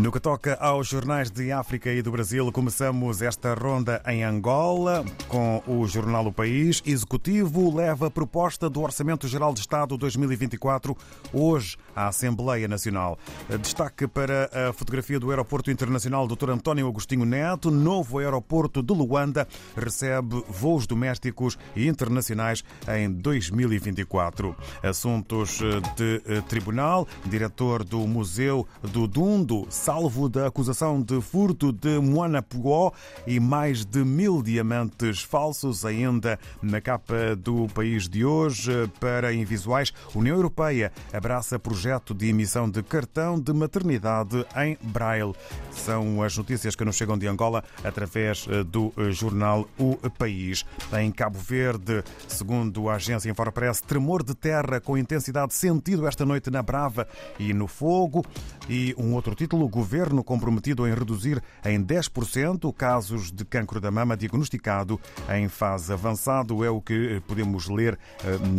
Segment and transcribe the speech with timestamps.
[0.00, 5.04] No que toca aos jornais de África e do Brasil, começamos esta ronda em Angola
[5.26, 6.80] com o jornal O País.
[6.86, 10.96] Executivo leva proposta do Orçamento Geral de Estado 2024
[11.32, 13.18] hoje à Assembleia Nacional.
[13.60, 16.50] Destaque para a fotografia do Aeroporto Internacional Dr.
[16.50, 17.68] António Agostinho Neto.
[17.68, 24.54] Novo aeroporto de Luanda recebe voos domésticos e internacionais em 2024.
[24.80, 25.58] Assuntos
[25.96, 27.06] de tribunal.
[27.26, 32.92] Diretor do Museu do Dundo salvo da acusação de furto de Moanapuó
[33.26, 38.70] e mais de mil diamantes falsos ainda na capa do país de hoje.
[39.00, 45.32] Para invisuais, União Europeia abraça projeto de emissão de cartão de maternidade em Braille.
[45.72, 50.66] São as notícias que nos chegam de Angola através do jornal O País.
[50.98, 56.50] Em Cabo Verde, segundo a agência Infopress, tremor de terra com intensidade sentido esta noite
[56.50, 58.22] na Brava e no Fogo.
[58.68, 64.16] E um outro título, governo comprometido em reduzir em 10% casos de cancro da mama
[64.16, 65.00] diagnosticado
[65.32, 67.96] em fase avançada, é o que podemos ler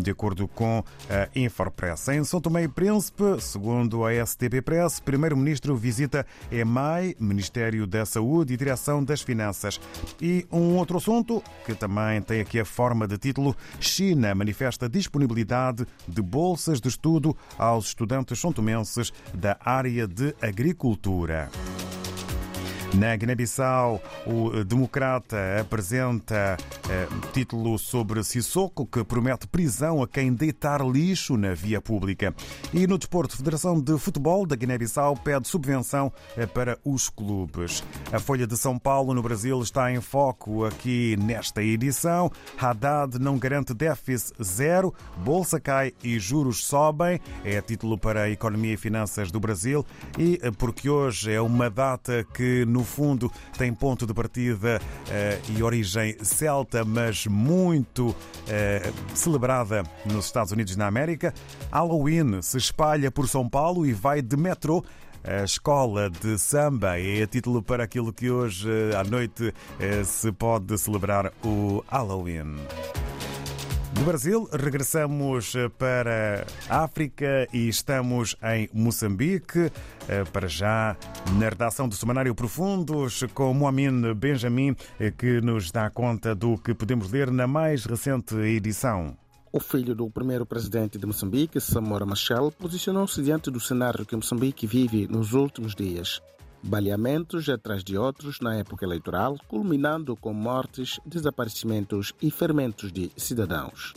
[0.02, 2.08] de acordo com a Infopress.
[2.08, 8.54] Em São Tomé e Príncipe, segundo a STB Press, primeiro-ministro visita EMAI, Ministério da Saúde
[8.54, 9.78] e Direção das Finanças.
[10.22, 15.86] E um outro assunto que também tem aqui a forma de título: China manifesta disponibilidade
[16.08, 21.09] de bolsas de estudo aos estudantes sontomenses da área de agricultura.
[21.10, 21.50] cultura.
[22.95, 26.58] Na Guiné-Bissau, o Democrata apresenta
[26.90, 32.34] eh, título sobre Sissoko, que promete prisão a quem deitar lixo na via pública.
[32.73, 37.84] E no desporto, a Federação de Futebol da Guiné-Bissau pede subvenção eh, para os clubes.
[38.12, 42.32] A Folha de São Paulo, no Brasil, está em foco aqui nesta edição.
[42.58, 47.20] Haddad não garante déficit zero, bolsa cai e juros sobem.
[47.45, 49.86] É título para a Economia e Finanças do Brasil.
[50.17, 55.52] E eh, porque hoje é uma data que, no fundo, tem ponto de partida uh,
[55.52, 58.16] e origem celta, mas muito uh,
[59.14, 61.34] celebrada nos Estados Unidos da América.
[61.72, 64.84] Halloween se espalha por São Paulo e vai de metrô
[65.22, 69.54] a escola de samba é título para aquilo que hoje à noite
[70.06, 72.56] se pode celebrar o Halloween.
[73.99, 79.70] Do Brasil, regressamos para a África e estamos em Moçambique.
[80.32, 80.95] Para já,
[81.37, 84.73] na redação do Semanário Profundos, com Moamin Benjamin,
[85.17, 89.17] que nos dá conta do que podemos ler na mais recente edição.
[89.52, 94.65] O filho do primeiro presidente de Moçambique, Samora Machel, posicionou-se diante do cenário que Moçambique
[94.65, 96.21] vive nos últimos dias
[96.64, 103.93] baleamentos atrás de outros na época eleitoral, culminando com mortes, desaparecimentos e ferimentos de cidadãos.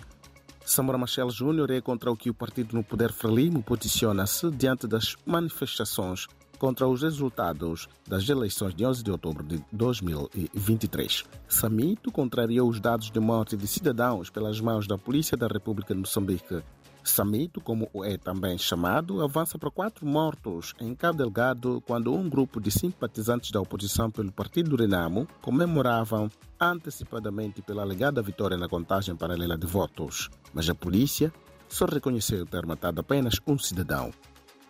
[0.64, 5.16] Samora Machel Júnior é contra o que o partido no poder Frelimo posiciona-se diante das
[5.26, 6.26] manifestações
[6.58, 11.24] contra os resultados das eleições de 11 de outubro de 2023.
[11.48, 15.98] Samito contrariou os dados de morte de cidadãos pelas mãos da Polícia da República de
[15.98, 16.62] Moçambique
[17.04, 22.60] Samito, como é também chamado, avança para quatro mortos em Cabo Delgado quando um grupo
[22.60, 26.30] de simpatizantes da oposição pelo Partido Renamo comemoravam
[26.60, 30.30] antecipadamente pela alegada vitória na contagem paralela de votos.
[30.54, 31.32] Mas a polícia
[31.68, 34.12] só reconheceu ter matado apenas um cidadão.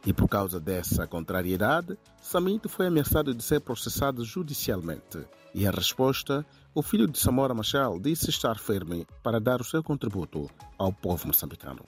[0.04, 5.24] E por causa dessa contrariedade, Samito foi ameaçado de ser processado judicialmente.
[5.54, 6.44] E em resposta,
[6.74, 11.28] o filho de Samora Machel disse estar firme para dar o seu contributo ao povo
[11.28, 11.84] moçambicano.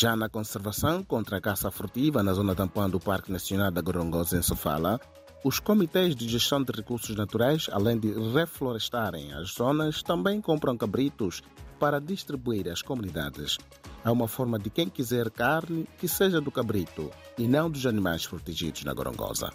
[0.00, 4.38] Já na conservação contra a caça furtiva na zona tampão do Parque Nacional da Gorongosa,
[4.38, 5.00] em Sofala,
[5.42, 11.42] os comitês de gestão de recursos naturais, além de reflorestarem as zonas, também compram cabritos
[11.80, 13.58] para distribuir às comunidades.
[14.04, 18.24] É uma forma de quem quiser carne que seja do cabrito e não dos animais
[18.24, 19.52] protegidos na Gorongosa.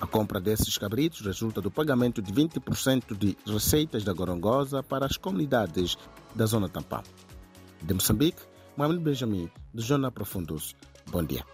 [0.00, 5.16] A compra desses cabritos resulta do pagamento de 20% de receitas da Gorongosa para as
[5.16, 5.98] comunidades
[6.36, 7.02] da zona tampão.
[7.82, 10.74] De Moçambique, Mohamed Benjamin, do Jornal Profundos.
[11.10, 11.44] Bom dia.